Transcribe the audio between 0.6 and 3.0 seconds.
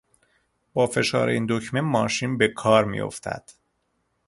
با فشار این دکمه ماشین به کار